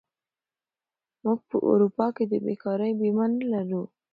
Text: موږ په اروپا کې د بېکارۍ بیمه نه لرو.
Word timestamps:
موږ 1.23 1.39
په 1.49 1.57
اروپا 1.69 2.07
کې 2.15 2.23
د 2.31 2.33
بېکارۍ 2.45 2.91
بیمه 2.99 3.25
نه 3.37 3.45
لرو. 3.51 3.83